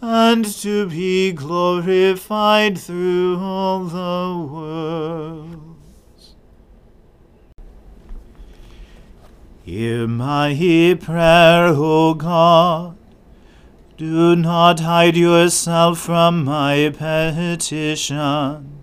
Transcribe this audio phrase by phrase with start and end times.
[0.00, 5.76] and to be glorified through all the world.
[9.62, 12.96] Hear my prayer, O God
[14.00, 18.80] do not hide yourself from my petition.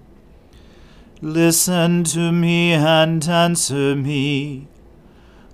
[1.22, 4.68] Listen to me and answer me.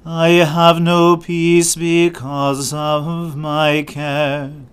[0.06, 4.73] I have no peace because of my cares.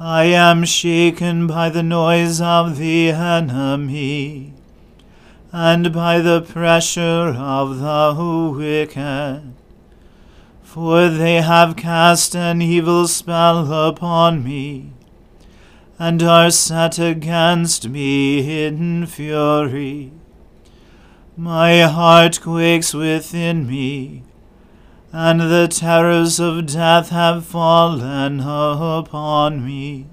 [0.00, 4.54] I am shaken by the noise of the enemy
[5.52, 9.54] and by the pressure of the wicked
[10.70, 14.92] for they have cast an evil spell upon me,
[15.98, 20.12] and are set against me in fury.
[21.36, 24.22] My heart quakes within me,
[25.12, 30.06] and the terrors of death have fallen upon me.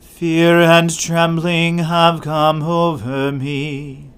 [0.00, 4.10] Fear and trembling have come over me,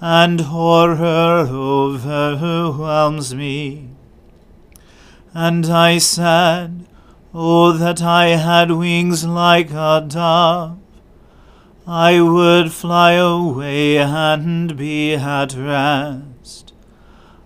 [0.00, 3.90] and horror overwhelms me.
[5.34, 6.86] And I said,
[7.34, 10.78] Oh, that I had wings like a dove!
[11.86, 16.29] I would fly away and be at rest.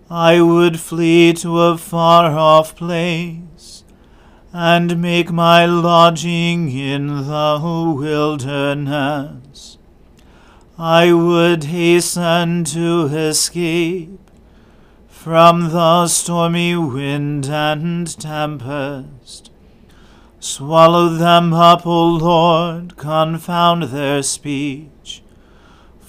[0.09, 3.83] I would flee to a far off place,
[4.53, 7.59] and make my lodging in the
[7.97, 9.79] wilderness.
[10.77, 14.19] I would hasten to escape
[15.07, 19.49] from the stormy wind and tempest.
[20.39, 25.23] Swallow them up, O Lord, confound their speech.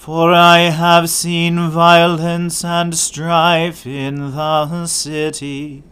[0.07, 5.83] For I have seen violence and strife in the city.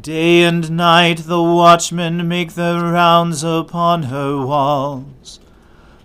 [0.00, 5.40] Day and night the watchmen make their rounds upon her walls.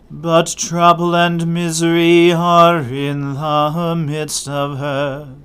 [0.10, 5.36] But trouble and misery are in the midst of her.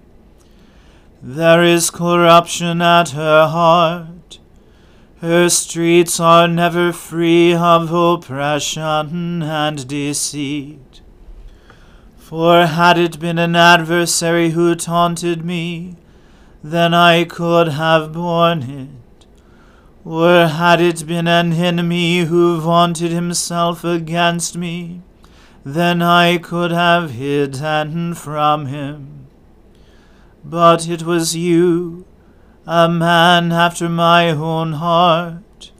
[1.22, 4.38] There is corruption at her heart.
[5.20, 10.85] Her streets are never free of oppression and deceit.
[12.28, 15.94] For had it been an adversary who taunted me,
[16.60, 19.26] then I could have borne it.
[20.04, 25.02] Or had it been an enemy who vaunted himself against me,
[25.64, 29.28] then I could have hidden from him.
[30.44, 32.06] But it was you,
[32.66, 35.70] a man after my own heart,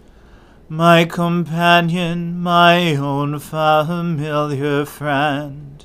[0.69, 5.77] my companion, my own familiar friend.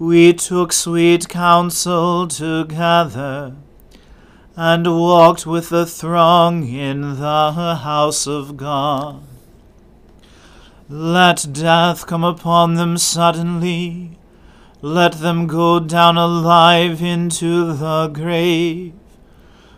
[0.00, 3.56] We took sweet counsel together
[4.54, 7.52] and walked with the throng in the
[7.82, 9.24] house of God.
[10.88, 14.16] Let death come upon them suddenly,
[14.82, 18.92] let them go down alive into the grave.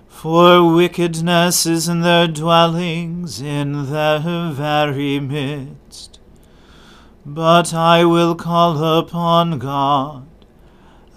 [0.06, 4.20] For wickedness is in their dwellings, in their
[4.52, 6.09] very midst.
[7.24, 10.26] But I will call upon God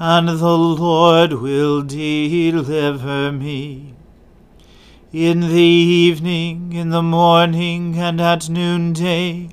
[0.06, 3.94] and the Lord will deliver me.
[5.14, 9.50] In the evening, in the morning, and at noonday,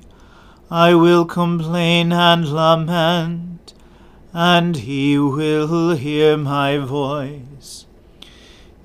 [0.69, 3.73] I will complain and lament,
[4.33, 7.85] and he will hear my voice.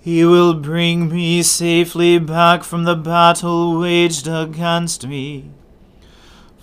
[0.01, 5.51] He will bring me safely back from the battle waged against me.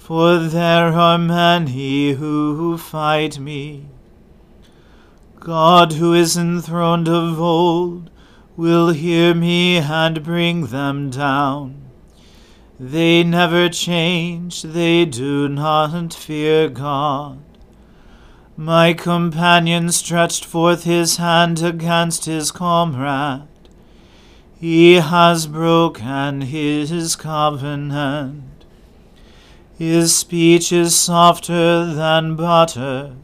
[0.04, 3.86] For there are many who fight me.
[5.40, 8.10] God, who is enthroned of old,
[8.58, 11.84] will hear me and bring them down.
[12.78, 17.40] They never change, they do not fear God.
[18.58, 23.48] My companion stretched forth his hand against his comrade.
[24.60, 28.53] He has broken his covenant.
[29.86, 33.16] His speech is softer than butter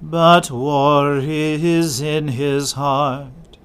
[0.00, 3.56] but war is in his heart.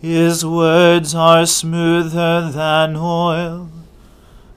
[0.00, 3.70] His words are smoother than oil,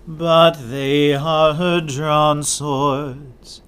[0.08, 3.62] but they are drawn swords.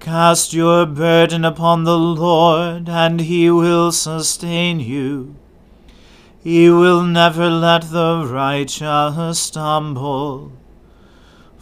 [0.00, 5.36] Cast your burden upon the Lord, and he will sustain you.
[6.42, 10.52] He will never let the righteous stumble.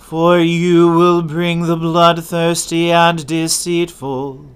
[0.07, 4.47] For you will bring the bloodthirsty and deceitful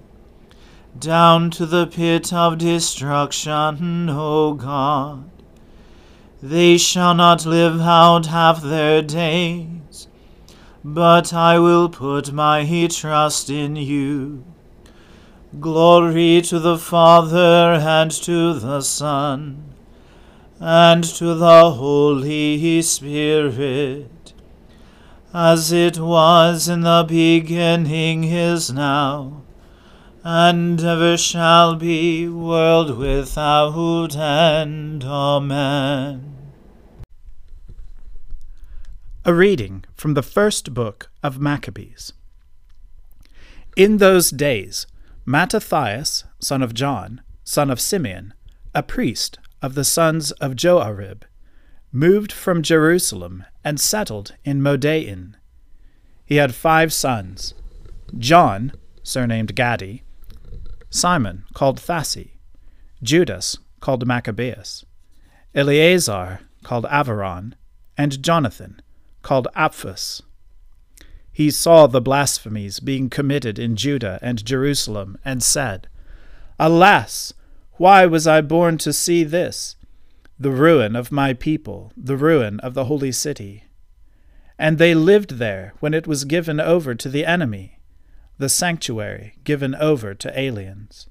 [0.97, 5.29] down to the pit of destruction, O God.
[6.41, 10.07] They shall not live out half their days,
[10.85, 14.45] but I will put my trust in you.
[15.59, 19.65] Glory to the Father and to the Son
[20.61, 24.20] and to the Holy Spirit,
[25.33, 29.41] as it was in the beginning is now
[30.23, 35.03] and ever shall be, world without end.
[35.03, 36.35] Amen.
[39.25, 42.13] A reading from the first book of Maccabees.
[43.75, 44.85] In those days,
[45.25, 48.33] Mattathias, son of John, son of Simeon,
[48.75, 51.23] a priest of the sons of Joarib,
[51.91, 55.35] moved from Jerusalem and settled in Modein.
[56.25, 57.53] He had five sons
[58.17, 60.01] John, surnamed Gaddi,
[60.89, 62.31] Simon, called Thassi,
[63.01, 64.85] Judas, called Maccabeus,
[65.55, 67.53] Eleazar, called Avaran,
[67.97, 68.81] and Jonathan,
[69.21, 70.21] called Apphus.
[71.31, 75.87] He saw the blasphemies being committed in Judah and Jerusalem, and said,
[76.59, 77.33] Alas!
[77.73, 79.75] Why was I born to see this?
[80.41, 83.65] The ruin of my people, the ruin of the holy city.
[84.57, 87.77] And they lived there when it was given over to the enemy
[88.39, 91.07] the sanctuary given over to aliens.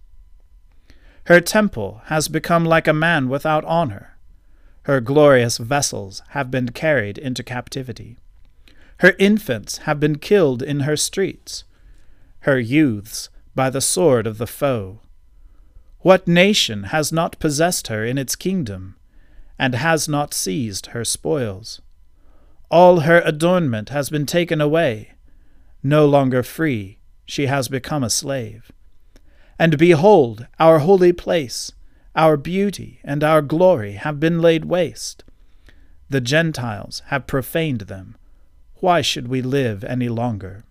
[1.26, 4.18] Her temple has become like a man without honor.
[4.82, 8.16] Her glorious vessels have been carried into captivity.
[8.96, 11.62] Her infants have been killed in her streets,
[12.40, 15.02] her youths by the sword of the foe.
[16.00, 18.96] What nation has not possessed her in its kingdom,
[19.60, 21.82] and has not seized her spoils?
[22.70, 25.12] All her adornment has been taken away.
[25.82, 28.72] No longer free, she has become a slave.
[29.58, 31.72] And behold, our holy place,
[32.16, 35.24] our beauty, and our glory have been laid waste.
[36.08, 38.16] The Gentiles have profaned them.
[38.76, 40.64] Why should we live any longer?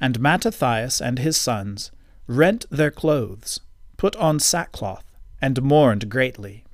[0.00, 1.92] And Mattathias and his sons
[2.26, 3.60] rent their clothes,
[3.96, 5.04] put on sackcloth,
[5.40, 6.64] and mourned greatly.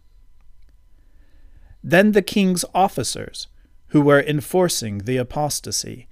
[1.87, 3.47] Then the king's officers,
[3.89, 6.09] who were enforcing the apostasy,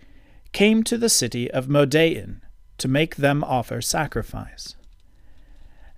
[0.53, 2.43] came to the city of Modein
[2.77, 4.77] to make them offer sacrifice.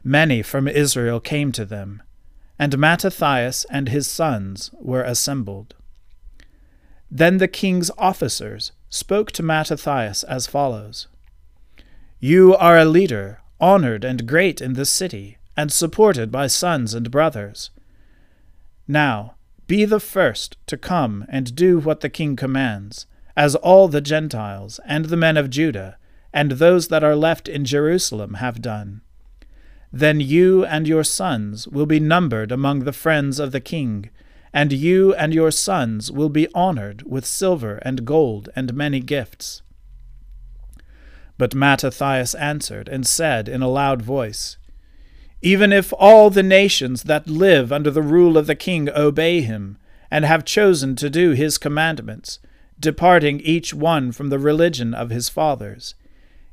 [0.04, 2.04] Many from Israel came to them,
[2.57, 5.75] and Mattathias and his sons were assembled.
[7.11, 11.09] Then the king's officers spoke to Mattathias as follows
[12.21, 17.11] You are a leader, honored and great in this city, and supported by sons and
[17.11, 17.71] brothers.
[18.87, 19.35] Now,
[19.66, 23.06] be the first to come and do what the king commands,
[23.37, 25.97] as all the Gentiles and the men of Judah
[26.33, 29.00] and those that are left in Jerusalem have done.
[29.92, 34.11] Then you and your sons will be numbered among the friends of the king,
[34.52, 39.62] and you and your sons will be honored with silver and gold and many gifts.
[41.38, 44.56] But Mattathias answered and said in a loud voice,
[45.45, 49.77] Even if all the nations that live under the rule of the king obey him,
[50.11, 52.39] and have chosen to do his commandments,
[52.81, 55.95] departing each one from the religion of his fathers,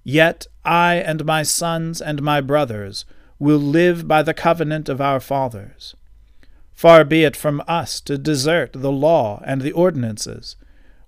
[0.04, 3.06] yet I and my sons and my brothers
[3.40, 5.96] will live by the covenant of our fathers.
[6.74, 10.58] Far be it from us to desert the law and the ordinances.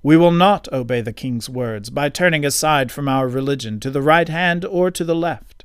[0.01, 4.01] We will not obey the king's words by turning aside from our religion to the
[4.01, 5.62] right hand or to the left.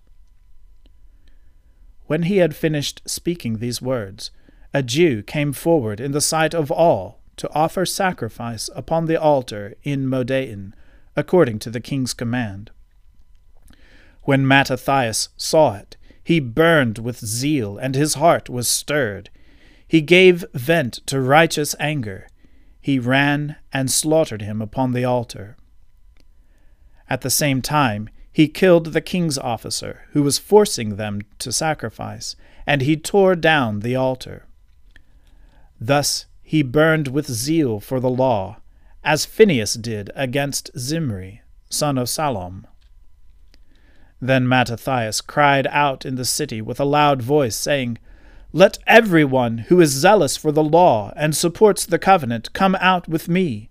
[2.08, 4.30] When he had finished speaking these words,
[4.72, 9.74] a Jew came forward in the sight of all to offer sacrifice upon the altar
[9.82, 10.72] in Modein,
[11.14, 12.70] according to the king's command.
[14.22, 19.28] When Mattathias saw it, he burned with zeal, and his heart was stirred.
[19.86, 22.26] He gave vent to righteous anger.
[22.80, 25.58] He ran and slaughtered him upon the altar.
[27.10, 32.36] At the same time, he killed the king's officer, who was forcing them to sacrifice,
[32.66, 34.46] and he tore down the altar.
[35.80, 38.58] Thus he burned with zeal for the law,
[39.04, 42.64] as Phinehas did against Zimri, son of Salom.
[44.20, 47.98] Then Mattathias cried out in the city with a loud voice, saying,
[48.52, 53.08] Let every one who is zealous for the law and supports the covenant come out
[53.08, 53.70] with me.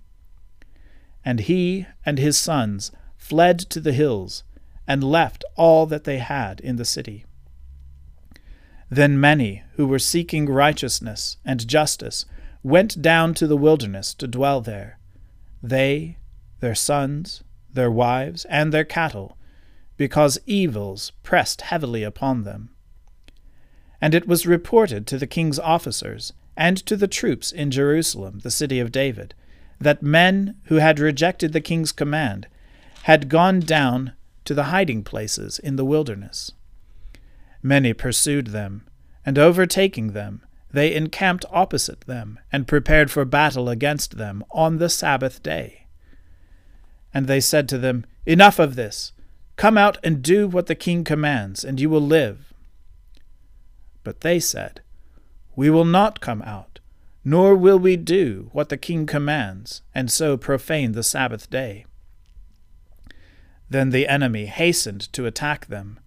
[1.25, 4.43] And he and his sons fled to the hills,
[4.87, 7.25] and left all that they had in the city.
[8.89, 12.25] Then many who were seeking righteousness and justice
[12.63, 14.99] went down to the wilderness to dwell there,
[15.61, 16.17] they,
[16.59, 19.37] their sons, their wives, and their cattle
[19.97, 22.69] because evils pressed heavily upon them.
[23.99, 28.51] And it was reported to the king's officers and to the troops in Jerusalem, the
[28.51, 29.33] city of David,
[29.79, 32.47] that men who had rejected the king's command
[33.03, 34.13] had gone down
[34.47, 36.53] to the hiding places in the wilderness.
[37.61, 38.87] Many pursued them,
[39.25, 44.87] and overtaking them, they encamped opposite them, and prepared for battle against them on the
[44.87, 45.87] Sabbath day.
[47.13, 49.11] And they said to them, Enough of this!
[49.57, 52.53] Come out and do what the king commands, and you will live.
[54.05, 54.81] But they said,
[55.55, 56.79] We will not come out,
[57.25, 61.86] nor will we do what the king commands, and so profane the Sabbath day.
[63.69, 65.99] Then the enemy hastened to attack them.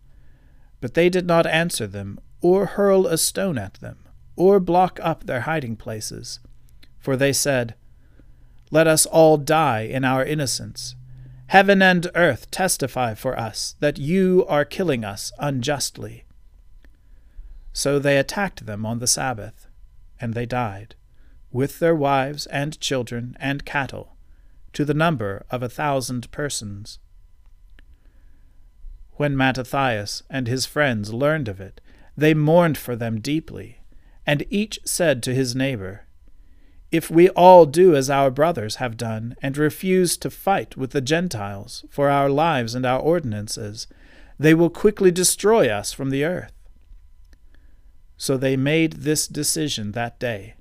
[0.81, 5.25] But they did not answer them, or hurl a stone at them, or block up
[5.25, 6.41] their hiding places.
[6.99, 7.75] For they said,
[8.71, 10.95] Let us all die in our innocence
[11.51, 16.25] Heaven and earth testify for us that you are killing us unjustly.
[17.73, 19.67] So they attacked them on the Sabbath,
[20.21, 20.95] and they died,
[21.51, 24.17] with their wives and children and cattle,
[24.75, 27.01] to the number of a thousand persons.
[29.21, 31.83] When Mattathias and his friends learned of it,
[32.17, 33.81] they mourned for them deeply,
[34.25, 36.07] and each said to his neighbor,
[36.91, 41.03] if we all do as our brothers have done, and refuse to fight with the
[41.03, 43.87] Gentiles for our lives and our ordinances,
[44.39, 46.55] they will quickly destroy us from the earth.
[48.17, 50.55] So they made this decision that day.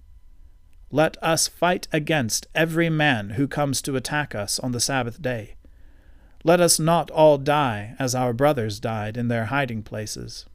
[0.92, 5.56] Let us fight against every man who comes to attack us on the Sabbath day.
[6.44, 10.46] Let us not all die as our brothers died in their hiding places.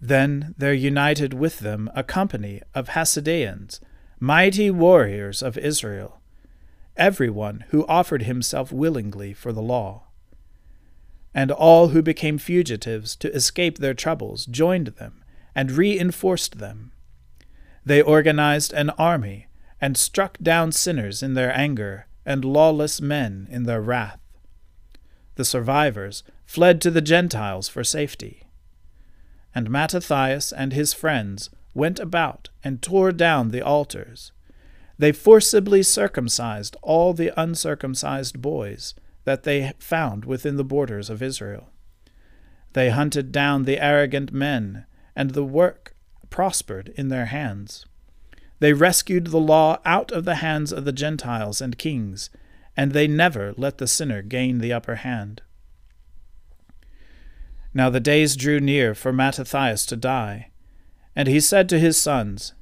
[0.00, 3.80] Then there united with them a company of Hasideans,
[4.18, 6.20] mighty warriors of Israel,
[6.96, 10.04] every one who offered himself willingly for the law.
[11.34, 15.22] And all who became fugitives to escape their troubles joined them
[15.54, 16.92] and reinforced them.
[17.84, 19.46] They organized an army
[19.80, 24.20] and struck down sinners in their anger and lawless men in their wrath.
[25.36, 28.42] The survivors fled to the Gentiles for safety.
[29.54, 34.32] And Mattathias and his friends went about and tore down the altars.
[34.98, 41.70] They forcibly circumcised all the uncircumcised boys that they found within the borders of Israel.
[42.72, 44.86] They hunted down the arrogant men,
[45.16, 45.94] and the work
[46.28, 47.86] prospered in their hands.
[48.60, 52.30] They rescued the law out of the hands of the Gentiles and kings,
[52.76, 55.42] and they never let the sinner gain the upper hand.
[57.72, 60.50] Now the days drew near for Mattathias to die,
[61.16, 62.52] and he said to his sons,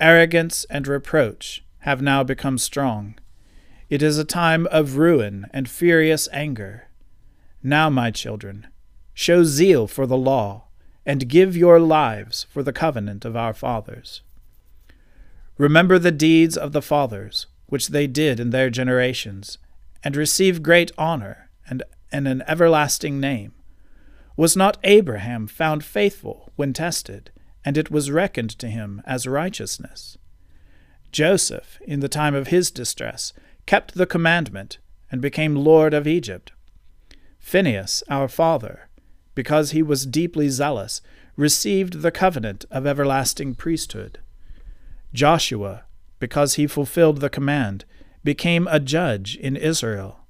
[0.00, 3.18] Arrogance and reproach have now become strong.
[3.90, 6.88] It is a time of ruin and furious anger.
[7.62, 8.68] Now, my children,
[9.14, 10.68] show zeal for the law,
[11.04, 14.22] and give your lives for the covenant of our fathers.
[15.58, 19.58] Remember the deeds of the fathers, which they did in their generations,
[20.04, 23.52] and receive great honor and, and an everlasting name.
[24.36, 27.32] Was not Abraham found faithful when tested,
[27.64, 30.16] and it was reckoned to him as righteousness?
[31.10, 33.32] Joseph, in the time of his distress,
[33.66, 34.78] kept the commandment
[35.10, 36.52] and became Lord of Egypt.
[37.40, 38.88] Phinehas, our father,
[39.34, 41.00] because he was deeply zealous,
[41.34, 44.20] received the covenant of everlasting priesthood.
[45.12, 45.84] Joshua,
[46.18, 47.84] because he fulfilled the command,
[48.24, 50.20] became a judge in Israel.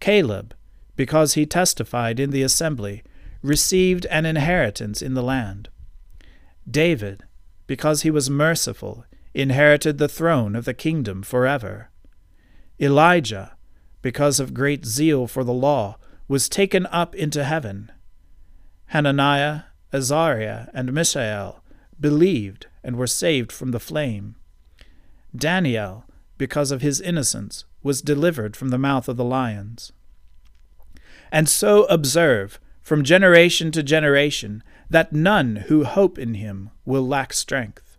[0.00, 0.54] Caleb,
[0.96, 3.02] because he testified in the assembly,
[3.42, 5.68] received an inheritance in the land.
[6.68, 7.24] David,
[7.66, 11.90] because he was merciful, inherited the throne of the kingdom forever.
[12.80, 13.56] Elijah,
[14.02, 15.96] because of great zeal for the law,
[16.28, 17.92] was taken up into heaven.
[18.86, 21.62] Hananiah, Azariah, and Mishael
[21.98, 24.36] believed and were saved from the flame.
[25.34, 26.04] Daniel,
[26.38, 29.90] because of his innocence, was delivered from the mouth of the lions.
[31.32, 37.32] And so observe, from generation to generation, that none who hope in him will lack
[37.32, 37.98] strength.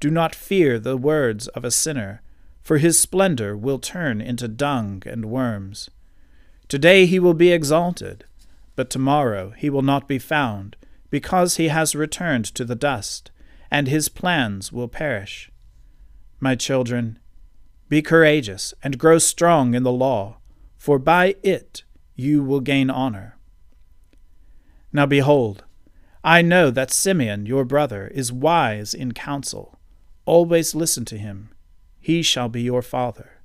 [0.00, 2.22] Do not fear the words of a sinner,
[2.62, 5.88] for his splendor will turn into dung and worms.
[6.66, 8.24] Today he will be exalted,
[8.74, 10.74] but tomorrow he will not be found,
[11.08, 13.30] because he has returned to the dust
[13.70, 15.50] and his plans will perish.
[16.40, 17.18] My children,
[17.88, 20.38] be courageous and grow strong in the law,
[20.76, 23.36] for by it you will gain honor.
[24.92, 25.64] Now behold,
[26.24, 29.78] I know that Simeon your brother is wise in counsel.
[30.24, 31.50] Always listen to him.
[32.00, 33.42] He shall be your father.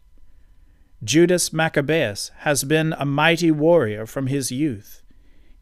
[1.04, 5.01] Judas Maccabeus has been a mighty warrior from his youth.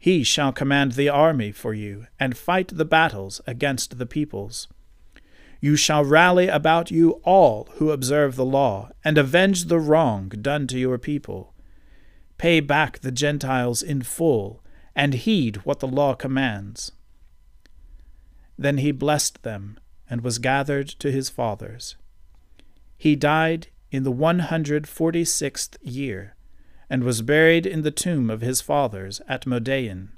[0.02, 4.66] He shall command the army for you, and fight the battles against the peoples.
[5.60, 10.66] You shall rally about you all who observe the law, and avenge the wrong done
[10.68, 11.52] to your people.
[12.38, 14.64] Pay back the Gentiles in full,
[14.96, 16.92] and heed what the law commands.
[18.56, 21.96] Then he blessed them, and was gathered to his fathers.
[22.96, 26.36] He died in the one hundred forty sixth year
[26.90, 30.08] and was buried in the tomb of his fathers at Modein.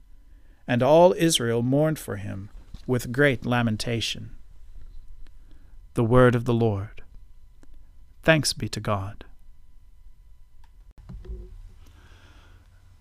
[0.66, 2.48] And all Israel mourned for him
[2.86, 4.30] with great lamentation.
[5.92, 7.02] The word of the Lord.
[8.22, 9.26] Thanks be to God.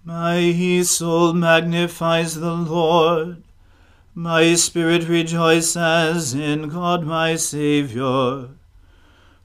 [0.03, 3.43] My soul magnifies the Lord.
[4.13, 8.49] My spirit rejoices in God my Saviour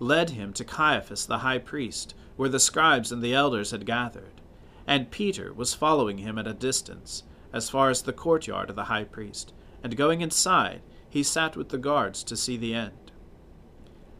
[0.00, 4.40] led him to Caiaphas the high priest, where the scribes and the elders had gathered.
[4.86, 8.84] And Peter was following him at a distance, as far as the courtyard of the
[8.84, 9.52] high priest,
[9.84, 13.12] and going inside, he sat with the guards to see the end.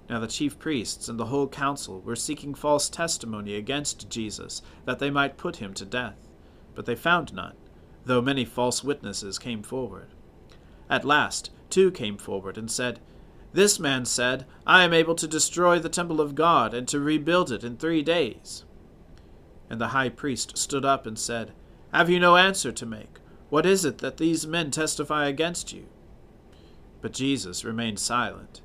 [0.08, 4.98] Now the chief priests and the whole council were seeking false testimony against Jesus, that
[4.98, 6.28] they might put him to death.
[6.74, 7.54] But they found none,
[8.04, 10.08] though many false witnesses came forward.
[10.88, 13.00] At last, two came forward and said,
[13.52, 17.50] this man said, I am able to destroy the temple of God and to rebuild
[17.50, 18.64] it in three days.
[19.68, 21.52] And the high priest stood up and said,
[21.92, 23.18] Have you no answer to make?
[23.48, 25.86] What is it that these men testify against you?
[27.00, 28.60] But Jesus remained silent.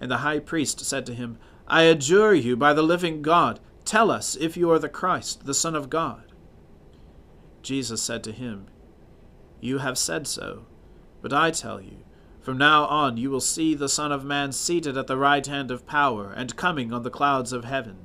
[0.00, 4.10] And the high priest said to him, I adjure you by the living God, tell
[4.10, 6.32] us if you are the Christ, the Son of God.
[7.62, 8.66] Jesus said to him,
[9.60, 10.66] You have said so,
[11.20, 12.04] but I tell you,
[12.48, 15.70] from now on you will see the Son of Man seated at the right hand
[15.70, 17.98] of power, and coming on the clouds of heaven.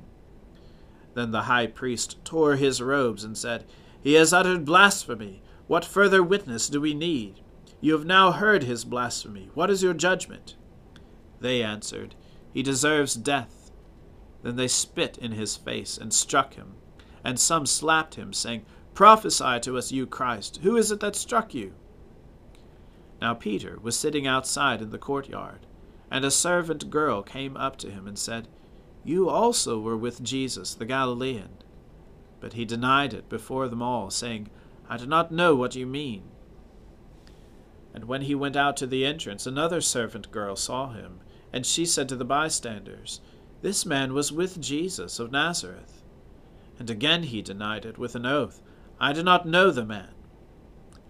[1.14, 3.64] Then the high priest tore his robes and said,
[4.02, 5.40] He has uttered blasphemy.
[5.66, 7.40] What further witness do we need?
[7.80, 9.48] You have now heard his blasphemy.
[9.54, 10.56] What is your judgment?
[11.40, 12.14] They answered,
[12.52, 13.70] He deserves death.
[14.42, 16.74] Then they spit in his face and struck him.
[17.24, 20.58] And some slapped him, saying, Prophesy to us, you Christ.
[20.62, 21.72] Who is it that struck you?
[23.20, 25.66] Now Peter was sitting outside in the courtyard,
[26.10, 28.48] and a servant girl came up to him and said,
[29.04, 31.50] You also were with Jesus the Galilean.
[32.40, 34.50] But he denied it before them all, saying,
[34.88, 36.24] I do not know what you mean.
[37.94, 41.20] And when he went out to the entrance, another servant girl saw him,
[41.52, 43.20] and she said to the bystanders,
[43.62, 46.02] This man was with Jesus of Nazareth.
[46.78, 48.60] And again he denied it with an oath,
[48.98, 50.13] I do not know the man.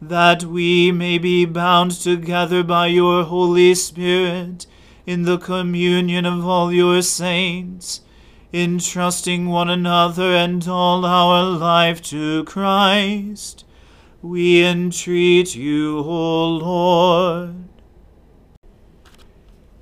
[0.00, 4.66] that we may be bound together by your Holy Spirit
[5.06, 8.02] in the communion of all your saints,
[8.52, 13.64] entrusting one another and all our life to Christ.
[14.20, 17.54] We entreat you, O Lord.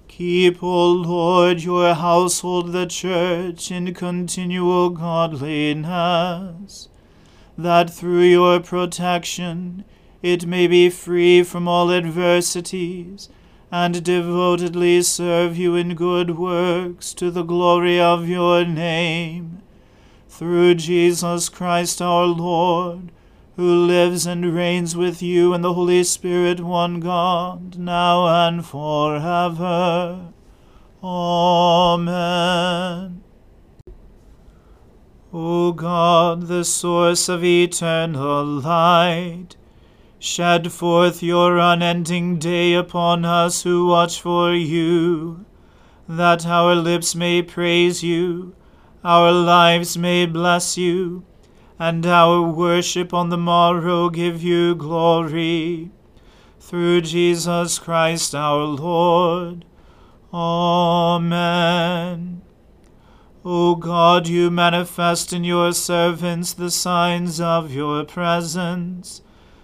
[0.06, 6.88] Keep, O Lord, your household, the church, in continual godliness,
[7.58, 9.84] that through your protection
[10.24, 13.28] it may be free from all adversities,
[13.70, 19.60] and devotedly serve you in good works to the glory of your name.
[20.30, 23.12] Through Jesus Christ our Lord,
[23.56, 30.32] who lives and reigns with you and the Holy Spirit, one God, now and forever.
[31.02, 32.02] Amen.
[35.34, 39.56] O God, the source of eternal light,
[40.26, 45.44] Shed forth your unending day upon us who watch for you,
[46.08, 48.54] that our lips may praise you,
[49.04, 51.26] our lives may bless you,
[51.78, 55.90] and our worship on the morrow give you glory.
[56.58, 59.66] Through Jesus Christ our Lord.
[60.32, 61.20] Amen.
[63.44, 69.20] O God, you manifest in your servants the signs of your presence